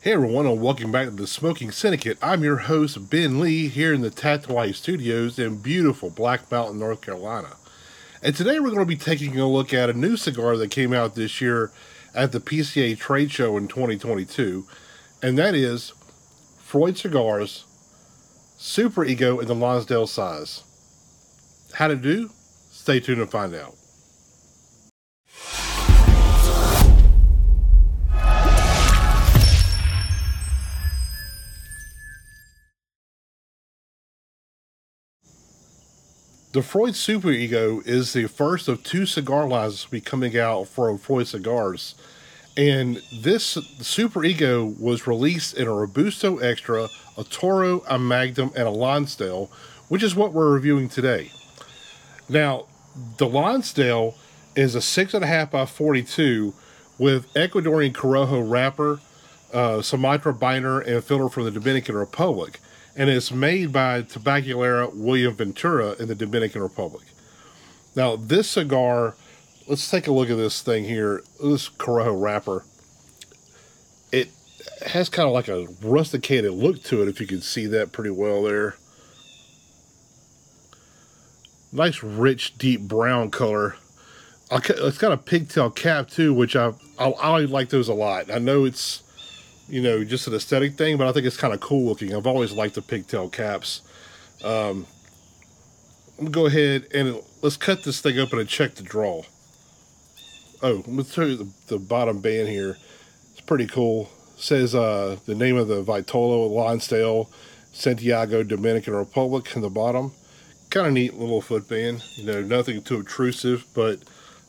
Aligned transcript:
Hey 0.00 0.12
everyone, 0.12 0.46
and 0.46 0.62
welcome 0.62 0.92
back 0.92 1.06
to 1.06 1.10
the 1.10 1.26
Smoking 1.26 1.72
Syndicate. 1.72 2.18
I'm 2.22 2.44
your 2.44 2.58
host, 2.58 3.10
Ben 3.10 3.40
Lee, 3.40 3.66
here 3.66 3.92
in 3.92 4.00
the 4.00 4.12
Tatuai 4.12 4.72
Studios 4.72 5.40
in 5.40 5.56
beautiful 5.56 6.08
Black 6.08 6.48
Mountain, 6.52 6.78
North 6.78 7.00
Carolina. 7.00 7.56
And 8.22 8.36
today 8.36 8.60
we're 8.60 8.70
going 8.70 8.78
to 8.78 8.84
be 8.86 8.94
taking 8.94 9.36
a 9.40 9.48
look 9.48 9.74
at 9.74 9.90
a 9.90 9.92
new 9.92 10.16
cigar 10.16 10.56
that 10.56 10.70
came 10.70 10.92
out 10.92 11.16
this 11.16 11.40
year 11.40 11.72
at 12.14 12.30
the 12.30 12.38
PCA 12.38 12.96
trade 12.96 13.32
show 13.32 13.56
in 13.56 13.66
2022, 13.66 14.68
and 15.20 15.36
that 15.36 15.56
is 15.56 15.92
Freud 16.60 16.96
Cigars 16.96 17.64
Super 18.56 19.04
Ego 19.04 19.40
in 19.40 19.48
the 19.48 19.54
Lonsdale 19.56 20.06
size. 20.06 20.62
How 21.74 21.88
to 21.88 21.96
do? 21.96 22.30
Stay 22.70 23.00
tuned 23.00 23.18
to 23.18 23.26
find 23.26 23.52
out. 23.52 23.74
The 36.58 36.64
Freud 36.64 36.96
Super 36.96 37.30
Ego 37.30 37.82
is 37.86 38.14
the 38.14 38.26
first 38.26 38.66
of 38.66 38.82
two 38.82 39.06
cigar 39.06 39.46
lines 39.46 39.84
to 39.84 39.90
be 39.92 40.00
coming 40.00 40.36
out 40.36 40.66
from 40.66 40.98
Freud 40.98 41.28
cigars. 41.28 41.94
And 42.56 43.00
this 43.12 43.56
Super 43.80 44.24
Ego 44.24 44.64
was 44.64 45.06
released 45.06 45.54
in 45.54 45.68
a 45.68 45.72
Robusto 45.72 46.38
Extra, 46.38 46.88
a 47.16 47.22
Toro, 47.22 47.84
a 47.88 47.96
Magnum, 47.96 48.50
and 48.56 48.66
a 48.66 48.72
Lonsdale, 48.72 49.48
which 49.86 50.02
is 50.02 50.16
what 50.16 50.32
we're 50.32 50.52
reviewing 50.52 50.88
today. 50.88 51.30
Now, 52.28 52.66
the 53.18 53.28
Lonsdale 53.28 54.16
is 54.56 54.74
a 54.74 54.80
6.5 54.80 55.52
by 55.52 55.64
42 55.64 56.54
with 56.98 57.32
Ecuadorian 57.34 57.92
Corojo 57.92 58.50
wrapper, 58.50 58.98
uh, 59.52 59.80
Sumatra 59.80 60.34
binder, 60.34 60.80
and 60.80 61.04
filler 61.04 61.28
from 61.28 61.44
the 61.44 61.52
Dominican 61.52 61.94
Republic 61.94 62.58
and 62.98 63.08
it's 63.08 63.30
made 63.30 63.72
by 63.72 64.02
Tabacalera 64.02 64.92
William 64.92 65.32
Ventura 65.32 65.92
in 66.00 66.08
the 66.08 66.16
Dominican 66.16 66.60
Republic. 66.60 67.06
Now, 67.94 68.16
this 68.16 68.50
cigar, 68.50 69.14
let's 69.68 69.88
take 69.88 70.08
a 70.08 70.12
look 70.12 70.28
at 70.30 70.36
this 70.36 70.60
thing 70.62 70.84
here. 70.84 71.22
This 71.40 71.68
Corojo 71.68 72.20
wrapper. 72.20 72.64
It 74.10 74.30
has 74.84 75.08
kind 75.08 75.28
of 75.28 75.32
like 75.32 75.46
a 75.46 75.68
rusticated 75.80 76.50
look 76.50 76.82
to 76.84 77.00
it, 77.00 77.08
if 77.08 77.20
you 77.20 77.26
can 77.28 77.40
see 77.40 77.66
that 77.66 77.92
pretty 77.92 78.10
well 78.10 78.42
there. 78.42 78.74
Nice, 81.70 82.02
rich, 82.02 82.58
deep 82.58 82.80
brown 82.80 83.30
color. 83.30 83.76
It's 84.50 84.98
got 84.98 85.12
a 85.12 85.18
pigtail 85.18 85.70
cap 85.70 86.08
too, 86.08 86.34
which 86.34 86.56
I, 86.56 86.72
I 86.98 87.10
I 87.10 87.40
like 87.42 87.68
those 87.68 87.86
a 87.86 87.94
lot. 87.94 88.28
I 88.28 88.38
know 88.38 88.64
it's 88.64 89.02
you 89.68 89.82
know, 89.82 90.02
just 90.04 90.26
an 90.26 90.34
aesthetic 90.34 90.74
thing, 90.74 90.96
but 90.96 91.06
I 91.06 91.12
think 91.12 91.26
it's 91.26 91.36
kind 91.36 91.52
of 91.52 91.60
cool 91.60 91.86
looking. 91.86 92.14
I've 92.14 92.26
always 92.26 92.52
liked 92.52 92.74
the 92.74 92.82
pigtail 92.82 93.28
caps. 93.28 93.82
Um, 94.42 94.86
I'm 96.18 96.26
gonna 96.26 96.30
go 96.30 96.46
ahead 96.46 96.86
and 96.94 97.20
let's 97.42 97.56
cut 97.56 97.84
this 97.84 98.00
thing 98.00 98.18
open 98.18 98.38
and 98.38 98.48
check 98.48 98.74
the 98.74 98.82
draw. 98.82 99.22
Oh, 100.62 100.82
let's 100.86 101.12
show 101.12 101.22
you 101.22 101.36
the, 101.36 101.48
the 101.68 101.78
bottom 101.78 102.20
band 102.20 102.48
here. 102.48 102.76
It's 103.32 103.40
pretty 103.42 103.66
cool. 103.66 104.10
It 104.36 104.42
says 104.42 104.74
uh, 104.74 105.18
the 105.26 105.34
name 105.34 105.56
of 105.56 105.68
the 105.68 105.82
Vitola 105.82 106.50
Lonsdale, 106.50 107.30
Santiago, 107.72 108.42
Dominican 108.42 108.94
Republic 108.94 109.54
in 109.54 109.62
the 109.62 109.70
bottom. 109.70 110.12
Kind 110.70 110.86
of 110.88 110.92
neat 110.92 111.14
little 111.14 111.40
foot 111.40 111.68
band. 111.68 112.02
You 112.16 112.26
know, 112.26 112.42
nothing 112.42 112.82
too 112.82 113.00
obtrusive, 113.00 113.66
but 113.74 114.00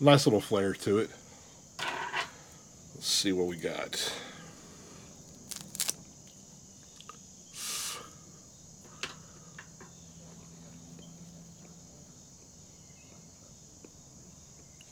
nice 0.00 0.26
little 0.26 0.40
flair 0.40 0.72
to 0.74 0.98
it. 0.98 1.10
Let's 2.94 3.06
see 3.06 3.32
what 3.32 3.46
we 3.46 3.56
got. 3.56 4.12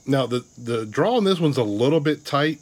Now 0.07 0.27
the 0.27 0.45
the 0.57 0.87
draw 0.87 1.17
on 1.17 1.25
this 1.25 1.41
one's 1.41 1.57
a 1.57 1.63
little 1.63 2.01
bit 2.01 2.25
tight. 2.25 2.61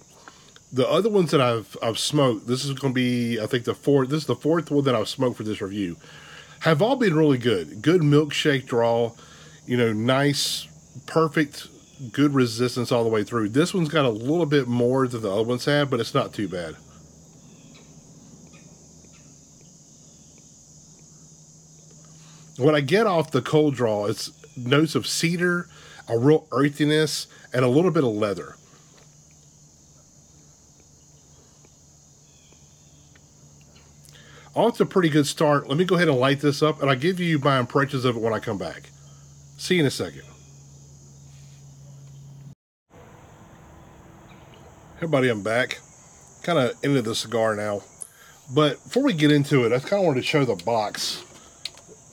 The 0.72 0.88
other 0.88 1.08
ones 1.08 1.30
that 1.30 1.40
I've 1.40 1.76
I've 1.82 1.98
smoked, 1.98 2.46
this 2.46 2.64
is 2.64 2.72
going 2.72 2.92
to 2.92 2.94
be 2.94 3.40
I 3.40 3.46
think 3.46 3.64
the 3.64 3.74
fourth. 3.74 4.10
This 4.10 4.22
is 4.22 4.26
the 4.26 4.36
fourth 4.36 4.70
one 4.70 4.84
that 4.84 4.94
I've 4.94 5.08
smoked 5.08 5.36
for 5.36 5.44
this 5.44 5.60
review. 5.60 5.96
Have 6.60 6.82
all 6.82 6.96
been 6.96 7.16
really 7.16 7.38
good. 7.38 7.82
Good 7.82 8.02
milkshake 8.02 8.66
draw. 8.66 9.12
You 9.66 9.76
know, 9.76 9.92
nice, 9.92 10.66
perfect, 11.06 11.68
good 12.12 12.34
resistance 12.34 12.90
all 12.90 13.04
the 13.04 13.10
way 13.10 13.22
through. 13.22 13.50
This 13.50 13.74
one's 13.74 13.88
got 13.88 14.04
a 14.04 14.10
little 14.10 14.46
bit 14.46 14.66
more 14.66 15.06
than 15.06 15.22
the 15.22 15.30
other 15.30 15.42
ones 15.42 15.66
have, 15.66 15.90
but 15.90 16.00
it's 16.00 16.14
not 16.14 16.32
too 16.32 16.48
bad. 16.48 16.76
When 22.56 22.74
I 22.74 22.80
get 22.80 23.06
off 23.06 23.30
the 23.30 23.42
cold 23.42 23.74
draw, 23.74 24.06
it's 24.06 24.32
notes 24.56 24.94
of 24.94 25.06
cedar, 25.06 25.68
a 26.08 26.18
real 26.18 26.46
earthiness, 26.52 27.26
and 27.52 27.64
a 27.64 27.68
little 27.68 27.90
bit 27.90 28.04
of 28.04 28.10
leather. 28.10 28.54
Oh, 34.56 34.66
it's 34.66 34.80
a 34.80 34.86
pretty 34.86 35.08
good 35.08 35.26
start. 35.26 35.68
Let 35.68 35.78
me 35.78 35.84
go 35.84 35.94
ahead 35.94 36.08
and 36.08 36.18
light 36.18 36.40
this 36.40 36.62
up, 36.62 36.80
and 36.80 36.90
I'll 36.90 36.96
give 36.96 37.20
you 37.20 37.38
my 37.38 37.60
impressions 37.60 38.04
of 38.04 38.16
it 38.16 38.20
when 38.20 38.32
I 38.32 38.40
come 38.40 38.58
back. 38.58 38.90
See 39.56 39.74
you 39.74 39.80
in 39.82 39.86
a 39.86 39.90
second. 39.90 40.22
Hey, 44.98 45.06
buddy, 45.06 45.28
I'm 45.28 45.44
back. 45.44 45.78
Kind 46.42 46.58
of 46.58 46.72
into 46.82 47.02
the 47.02 47.14
cigar 47.14 47.54
now. 47.54 47.82
But 48.52 48.82
before 48.82 49.04
we 49.04 49.12
get 49.12 49.30
into 49.30 49.64
it, 49.64 49.72
I 49.72 49.78
kind 49.78 50.00
of 50.00 50.06
wanted 50.06 50.22
to 50.22 50.26
show 50.26 50.44
the 50.44 50.56
box. 50.56 51.22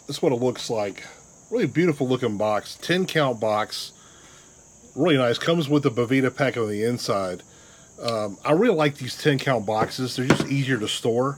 This 0.05 0.17
is 0.17 0.21
what 0.21 0.31
it 0.31 0.35
looks 0.35 0.69
like. 0.69 1.03
Really 1.49 1.67
beautiful 1.67 2.07
looking 2.07 2.37
box. 2.37 2.75
10 2.81 3.05
count 3.05 3.39
box 3.39 3.91
really 4.95 5.17
nice. 5.17 5.37
Comes 5.37 5.69
with 5.69 5.85
a 5.85 5.89
Boveda 5.89 6.35
pack 6.35 6.57
on 6.57 6.69
the 6.69 6.83
inside. 6.83 7.43
Um, 8.01 8.37
I 8.43 8.53
really 8.53 8.75
like 8.75 8.95
these 8.95 9.17
10 9.17 9.39
count 9.39 9.65
boxes. 9.65 10.15
They're 10.15 10.27
just 10.27 10.47
easier 10.47 10.77
to 10.77 10.87
store. 10.87 11.37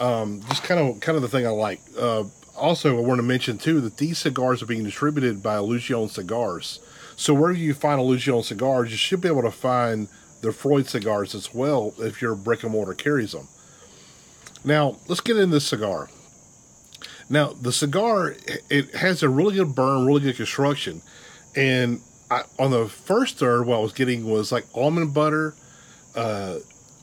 Um, 0.00 0.42
just 0.48 0.64
kind 0.64 0.80
of 0.80 1.00
kind 1.00 1.16
of 1.16 1.22
the 1.22 1.28
thing 1.28 1.46
I 1.46 1.50
like. 1.50 1.80
Uh, 1.98 2.24
also, 2.56 2.96
I 2.96 3.00
want 3.00 3.18
to 3.18 3.22
mention 3.22 3.58
too 3.58 3.80
that 3.80 3.96
these 3.96 4.18
cigars 4.18 4.62
are 4.62 4.66
being 4.66 4.84
distributed 4.84 5.42
by 5.42 5.56
Illusion 5.56 6.08
Cigars. 6.08 6.80
So 7.16 7.32
wherever 7.32 7.58
you 7.58 7.74
find 7.74 8.00
Illusion 8.00 8.42
cigars, 8.42 8.90
you 8.90 8.96
should 8.96 9.20
be 9.20 9.28
able 9.28 9.42
to 9.42 9.50
find 9.50 10.08
the 10.40 10.52
Freud 10.52 10.88
cigars 10.88 11.34
as 11.34 11.54
well 11.54 11.94
if 11.98 12.20
your 12.20 12.34
brick 12.34 12.62
and 12.64 12.72
mortar 12.72 12.94
carries 12.94 13.32
them. 13.32 13.48
Now 14.64 14.96
let's 15.08 15.20
get 15.20 15.36
into 15.36 15.54
this 15.54 15.66
cigar. 15.66 16.10
Now 17.28 17.52
the 17.52 17.72
cigar 17.72 18.34
it 18.70 18.94
has 18.94 19.22
a 19.22 19.28
really 19.28 19.56
good 19.56 19.74
burn, 19.74 20.06
really 20.06 20.20
good 20.20 20.36
construction, 20.36 21.02
and 21.56 22.00
I, 22.30 22.42
on 22.58 22.70
the 22.70 22.88
first 22.88 23.38
third, 23.38 23.66
what 23.66 23.76
I 23.76 23.80
was 23.80 23.92
getting 23.92 24.24
was 24.28 24.52
like 24.52 24.66
almond 24.74 25.14
butter, 25.14 25.54
uh, 26.14 26.58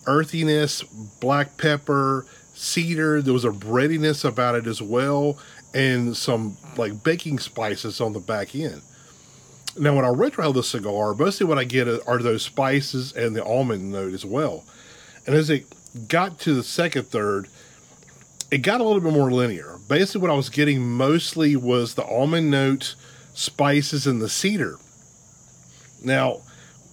earthiness, 0.05 0.83
black 1.19 1.57
pepper, 1.57 2.25
cedar. 2.53 3.21
There 3.21 3.33
was 3.33 3.45
a 3.45 3.51
breadiness 3.51 4.23
about 4.23 4.55
it 4.55 4.67
as 4.67 4.81
well, 4.81 5.37
and 5.73 6.15
some 6.15 6.57
like 6.77 7.03
baking 7.03 7.39
spices 7.39 8.01
on 8.01 8.13
the 8.13 8.19
back 8.19 8.55
end. 8.55 8.81
Now, 9.77 9.95
when 9.95 10.03
I 10.03 10.09
retrohale 10.09 10.53
the 10.53 10.63
cigar, 10.63 11.13
mostly 11.13 11.45
what 11.45 11.57
I 11.57 11.63
get 11.63 11.87
are 11.87 12.17
those 12.17 12.43
spices 12.43 13.13
and 13.13 13.35
the 13.35 13.43
almond 13.43 13.91
note 13.91 14.13
as 14.13 14.25
well. 14.25 14.65
And 15.25 15.33
as 15.33 15.49
it 15.49 15.65
got 16.09 16.39
to 16.39 16.53
the 16.53 16.63
second 16.63 17.07
third, 17.07 17.47
it 18.49 18.59
got 18.59 18.81
a 18.81 18.83
little 18.83 18.99
bit 18.99 19.13
more 19.13 19.31
linear. 19.31 19.70
Basically, 19.91 20.21
what 20.21 20.31
I 20.31 20.35
was 20.35 20.49
getting 20.49 20.89
mostly 20.89 21.57
was 21.57 21.95
the 21.95 22.05
almond 22.05 22.49
note, 22.49 22.95
spices, 23.33 24.07
and 24.07 24.21
the 24.21 24.29
cedar. 24.29 24.77
Now, 26.01 26.43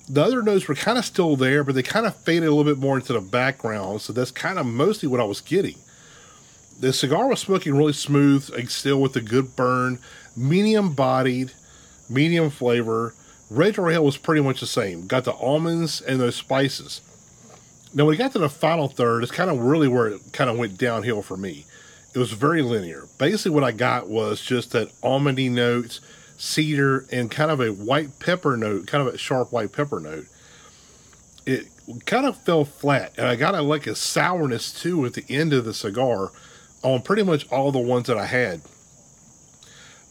the 0.09 0.25
other 0.25 0.43
notes 0.43 0.67
were 0.67 0.75
kind 0.75 0.99
of 0.99 1.05
still 1.05 1.37
there, 1.37 1.63
but 1.63 1.77
they 1.77 1.85
kind 1.85 2.07
of 2.07 2.17
faded 2.17 2.49
a 2.49 2.51
little 2.53 2.65
bit 2.65 2.83
more 2.83 2.97
into 2.97 3.13
the 3.13 3.21
background. 3.21 4.01
So 4.01 4.13
that's 4.13 4.33
kind 4.33 4.59
of 4.59 4.67
mostly 4.67 5.09
what 5.09 5.21
I 5.21 5.25
was 5.27 5.41
getting. 5.41 5.77
The 6.81 6.93
cigar 6.93 7.29
was 7.29 7.39
smoking 7.39 7.77
really 7.77 7.93
smooth, 7.93 8.51
like 8.51 8.69
still 8.69 9.01
with 9.01 9.15
a 9.15 9.21
good 9.21 9.55
burn, 9.55 10.01
medium 10.37 10.93
bodied, 10.93 11.53
medium 12.11 12.51
flavor. 12.51 13.15
Retrohale 13.49 14.03
was 14.03 14.17
pretty 14.17 14.43
much 14.43 14.59
the 14.59 14.67
same. 14.67 15.07
Got 15.07 15.23
the 15.23 15.35
almonds 15.35 16.01
and 16.01 16.19
those 16.19 16.35
spices. 16.35 17.01
Now, 17.95 18.07
when 18.07 18.15
we 18.15 18.17
got 18.17 18.33
to 18.33 18.41
the 18.41 18.49
final 18.49 18.89
third, 18.89 19.23
it's 19.23 19.31
kind 19.31 19.51
of 19.51 19.61
really 19.61 19.87
where 19.87 20.09
it 20.09 20.33
kind 20.33 20.51
of 20.51 20.59
went 20.59 20.77
downhill 20.77 21.23
for 21.23 21.37
me. 21.37 21.65
It 22.19 22.21
was 22.21 22.33
very 22.33 22.63
linear. 22.63 23.07
Basically, 23.17 23.53
what 23.53 23.63
I 23.63 23.71
got 23.71 24.09
was 24.09 24.41
just 24.41 24.73
that 24.73 24.89
almondy 25.03 25.49
notes 25.49 26.01
cedar, 26.37 27.07
and 27.13 27.31
kind 27.31 27.49
of 27.49 27.61
a 27.61 27.69
white 27.69 28.19
pepper 28.19 28.57
note, 28.57 28.89
kind 28.89 29.07
of 29.07 29.15
a 29.15 29.17
sharp 29.17 29.53
white 29.53 29.71
pepper 29.71 30.01
note. 30.01 30.27
It 31.47 31.69
kind 32.07 32.27
of 32.27 32.37
fell 32.37 32.65
flat, 32.65 33.13
and 33.17 33.29
I 33.29 33.37
got 33.37 33.55
a, 33.55 33.63
like 33.63 33.87
a 33.87 33.95
sourness 33.95 34.73
too 34.73 35.07
at 35.07 35.15
the 35.15 35.25
end 35.29 35.53
of 35.53 35.65
the 35.65 35.73
cigar 35.73 36.33
on 36.83 37.03
pretty 37.03 37.23
much 37.23 37.49
all 37.53 37.71
the 37.71 37.79
ones 37.79 38.09
that 38.09 38.19
I 38.19 38.27
had. 38.27 38.63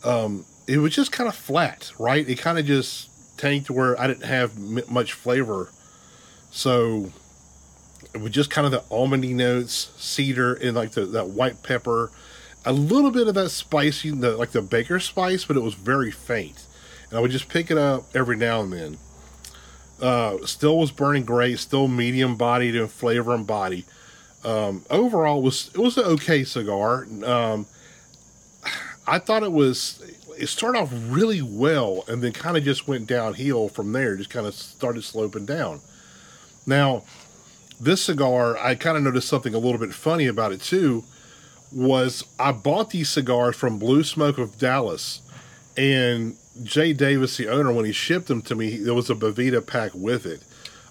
Um, 0.05 0.45
it 0.65 0.77
was 0.77 0.95
just 0.95 1.11
kind 1.11 1.27
of 1.27 1.35
flat, 1.35 1.91
right? 1.99 2.25
It 2.25 2.39
kind 2.39 2.57
of 2.57 2.65
just 2.65 3.09
tanked 3.37 3.69
where 3.69 3.99
I 3.99 4.07
didn't 4.07 4.25
have 4.25 4.55
m- 4.55 4.79
much 4.89 5.11
flavor. 5.11 5.71
So 6.51 7.11
with 8.13 8.31
just 8.31 8.49
kind 8.49 8.65
of 8.65 8.71
the 8.71 8.81
almondy 8.93 9.33
notes, 9.33 9.91
cedar, 9.97 10.53
and 10.53 10.75
like 10.75 10.91
the 10.91 11.05
that 11.05 11.29
white 11.29 11.63
pepper, 11.63 12.11
a 12.65 12.73
little 12.73 13.11
bit 13.11 13.27
of 13.27 13.35
that 13.35 13.49
spicy, 13.49 14.11
the, 14.11 14.35
like 14.35 14.51
the 14.51 14.61
baker 14.61 14.99
spice, 14.99 15.45
but 15.45 15.57
it 15.57 15.61
was 15.61 15.73
very 15.73 16.11
faint. 16.11 16.65
And 17.09 17.17
I 17.17 17.21
would 17.21 17.31
just 17.31 17.47
pick 17.47 17.71
it 17.71 17.77
up 17.77 18.03
every 18.15 18.35
now 18.35 18.61
and 18.61 18.73
then. 18.73 18.97
Uh, 20.01 20.45
still 20.45 20.77
was 20.77 20.91
burning 20.91 21.23
great, 21.23 21.57
still 21.59 21.87
medium 21.87 22.35
bodied 22.35 22.75
in 22.75 22.87
flavor 22.87 23.33
and 23.33 23.47
body. 23.47 23.85
Um, 24.43 24.85
overall, 24.89 25.41
was 25.41 25.71
it 25.73 25.79
was 25.79 25.97
an 25.97 26.05
okay 26.05 26.43
cigar. 26.43 27.07
Um, 27.25 27.65
I 29.07 29.19
thought 29.19 29.43
it 29.43 29.51
was. 29.51 30.03
It 30.37 30.47
started 30.47 30.77
off 30.79 30.89
really 30.91 31.41
well, 31.41 32.03
and 32.07 32.21
then 32.21 32.31
kind 32.31 32.57
of 32.57 32.63
just 32.63 32.87
went 32.87 33.07
downhill 33.07 33.69
from 33.69 33.91
there. 33.91 34.15
Just 34.15 34.29
kind 34.29 34.45
of 34.45 34.53
started 34.53 35.03
sloping 35.03 35.47
down. 35.47 35.81
Now, 36.67 37.03
this 37.79 38.03
cigar, 38.03 38.57
I 38.57 38.75
kind 38.75 38.97
of 38.97 39.03
noticed 39.03 39.27
something 39.27 39.53
a 39.53 39.59
little 39.59 39.79
bit 39.79 39.93
funny 39.93 40.27
about 40.27 40.51
it 40.51 40.61
too. 40.61 41.03
Was 41.71 42.23
I 42.39 42.51
bought 42.51 42.91
these 42.91 43.09
cigars 43.09 43.55
from 43.55 43.77
Blue 43.77 44.03
Smoke 44.03 44.37
of 44.37 44.57
Dallas, 44.57 45.21
and 45.75 46.37
Jay 46.63 46.93
Davis, 46.93 47.37
the 47.37 47.49
owner, 47.49 47.71
when 47.71 47.85
he 47.85 47.91
shipped 47.91 48.27
them 48.27 48.41
to 48.43 48.55
me, 48.55 48.77
there 48.77 48.93
was 48.93 49.09
a 49.09 49.15
Boveda 49.15 49.65
pack 49.65 49.91
with 49.93 50.25
it. 50.25 50.43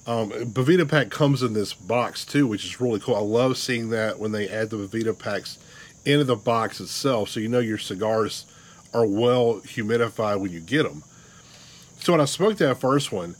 Um, 0.07 0.31
Boveda 0.31 0.89
pack 0.89 1.11
comes 1.11 1.43
in 1.43 1.55
this 1.55 1.75
box 1.75 2.25
too, 2.25 2.47
which 2.47 2.65
is 2.65 2.81
really 2.81 3.01
cool. 3.01 3.17
I 3.17 3.21
love 3.21 3.59
seeing 3.59 3.91
that 3.91 4.19
when 4.19 4.33
they 4.33 4.49
add 4.49 4.71
the 4.71 4.77
Boveda 4.77 5.19
packs 5.19 5.59
into 6.05 6.25
the 6.25 6.37
box 6.37 6.81
itself, 6.81 7.31
so 7.31 7.41
you 7.41 7.49
know 7.49 7.59
your 7.59 7.79
cigars 7.79 8.47
are 8.95 9.07
well 9.07 9.57
humidified 9.65 10.41
when 10.41 10.53
you 10.53 10.61
get 10.61 10.85
them. 10.85 11.03
So 11.99 12.13
when 12.13 12.21
I 12.21 12.27
smoked 12.27 12.61
that 12.61 12.79
first 12.79 13.11
one, 13.11 13.35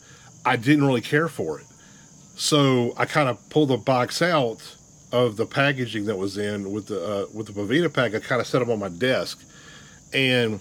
I 0.45 0.57
didn't 0.57 0.85
really 0.85 1.01
care 1.01 1.29
for 1.29 1.59
it. 1.59 1.65
So 2.37 2.93
I 2.97 3.05
kind 3.05 3.27
of 3.27 3.49
pulled 3.49 3.69
the 3.69 3.77
box 3.77 4.21
out 4.21 4.75
of 5.11 5.37
the 5.37 5.47
packaging 5.47 6.05
that 6.05 6.17
was 6.17 6.37
in 6.37 6.71
with 6.71 6.85
the 6.85 7.03
uh, 7.03 7.25
with 7.33 7.47
the 7.47 7.53
Boveda 7.53 7.91
pack. 7.91 8.13
I 8.13 8.19
kind 8.19 8.39
of 8.39 8.45
set 8.45 8.59
them 8.59 8.69
on 8.69 8.77
my 8.77 8.89
desk, 8.89 9.43
and 10.13 10.59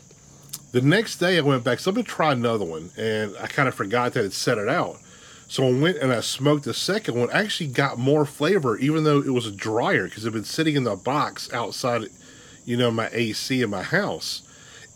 the 0.72 0.80
next 0.80 1.18
day 1.18 1.36
I 1.36 1.42
went 1.42 1.64
back. 1.64 1.78
So 1.78 1.90
I'm 1.90 2.02
try 2.02 2.32
another 2.32 2.64
one, 2.64 2.90
and 2.96 3.36
I 3.38 3.46
kind 3.46 3.68
of 3.68 3.74
forgot 3.74 4.14
that 4.14 4.24
it 4.24 4.32
set 4.32 4.56
it 4.56 4.70
out. 4.70 4.98
So 5.48 5.68
I 5.68 5.78
went 5.78 5.98
and 5.98 6.12
I 6.12 6.20
smoked 6.20 6.64
the 6.64 6.72
second 6.72 7.14
one. 7.14 7.28
I 7.30 7.42
Actually, 7.42 7.68
got 7.68 7.98
more 7.98 8.24
flavor, 8.24 8.78
even 8.78 9.04
though 9.04 9.18
it 9.20 9.34
was 9.34 9.52
drier 9.52 10.04
because 10.04 10.24
it 10.24 10.28
had 10.28 10.32
been 10.32 10.44
sitting 10.44 10.76
in 10.76 10.84
the 10.84 10.96
box 10.96 11.52
outside, 11.52 12.06
you 12.64 12.78
know, 12.78 12.90
my 12.90 13.10
AC 13.12 13.60
in 13.60 13.68
my 13.68 13.82
house. 13.82 14.40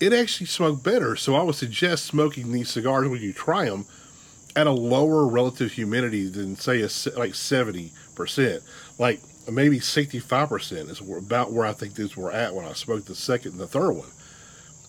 It 0.01 0.15
actually 0.15 0.47
smoked 0.47 0.83
better. 0.83 1.15
So 1.15 1.37
I 1.37 1.43
would 1.43 1.57
suggest 1.57 2.07
smoking 2.07 2.53
these 2.53 2.71
cigars 2.71 3.07
when 3.07 3.21
you 3.21 3.35
try 3.35 3.67
them 3.67 3.85
at 4.57 4.67
a 4.67 4.73
lower 4.73 5.27
relative 5.27 5.73
humidity 5.73 6.29
than 6.29 6.57
say 6.57 6.81
a 6.83 7.19
like 7.19 7.35
seventy 7.35 7.93
percent, 8.15 8.63
like 8.99 9.21
maybe 9.51 9.81
sixty 9.81 10.19
five 10.19 10.49
percent 10.49 10.89
is 10.89 11.01
about 11.01 11.53
where 11.53 11.67
I 11.67 11.73
think 11.73 11.95
these 11.95 12.17
were 12.17 12.31
at 12.33 12.55
when 12.55 12.65
I 12.65 12.73
smoked 12.73 13.07
the 13.07 13.15
second 13.15 13.53
and 13.53 13.61
the 13.61 13.67
third 13.67 13.93
one. 13.93 14.11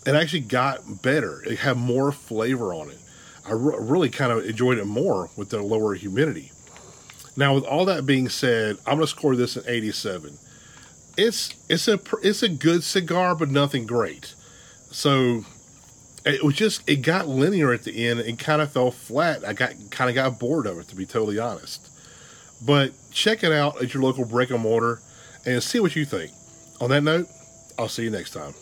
It 0.05 0.15
actually 0.15 0.41
got 0.41 1.01
better. 1.01 1.43
It 1.43 1.59
had 1.59 1.77
more 1.77 2.11
flavor 2.11 2.73
on 2.73 2.89
it. 2.89 2.97
I 3.45 3.53
re- 3.53 3.75
really 3.79 4.09
kind 4.09 4.31
of 4.31 4.45
enjoyed 4.45 4.77
it 4.77 4.85
more 4.85 5.29
with 5.35 5.49
the 5.49 5.61
lower 5.61 5.93
humidity. 5.93 6.51
Now, 7.35 7.53
with 7.55 7.63
all 7.63 7.85
that 7.85 8.05
being 8.05 8.29
said, 8.29 8.77
I'm 8.85 8.95
going 8.97 9.01
to 9.01 9.07
score 9.07 9.35
this 9.35 9.55
an 9.55 9.63
87. 9.67 10.37
It's 11.17 11.55
it's 11.69 11.87
a 11.87 11.99
it's 12.23 12.41
a 12.41 12.49
good 12.49 12.83
cigar, 12.83 13.35
but 13.35 13.49
nothing 13.49 13.85
great. 13.85 14.33
So 14.91 15.45
it 16.25 16.43
was 16.43 16.55
just 16.55 16.87
it 16.89 16.97
got 16.97 17.27
linear 17.27 17.73
at 17.73 17.83
the 17.83 18.07
end. 18.07 18.19
It 18.19 18.37
kind 18.39 18.61
of 18.61 18.71
fell 18.71 18.91
flat. 18.91 19.45
I 19.45 19.53
got 19.53 19.73
kind 19.89 20.09
of 20.09 20.15
got 20.15 20.39
bored 20.39 20.67
of 20.67 20.79
it, 20.79 20.87
to 20.89 20.95
be 20.95 21.05
totally 21.05 21.39
honest. 21.39 21.89
But 22.63 22.93
check 23.11 23.43
it 23.43 23.51
out 23.51 23.81
at 23.81 23.93
your 23.93 24.03
local 24.03 24.25
brick 24.25 24.51
and 24.51 24.61
mortar 24.61 25.01
and 25.45 25.61
see 25.63 25.79
what 25.79 25.95
you 25.95 26.05
think. 26.05 26.31
On 26.79 26.89
that 26.89 27.01
note, 27.01 27.27
I'll 27.77 27.89
see 27.89 28.03
you 28.03 28.11
next 28.11 28.31
time. 28.31 28.53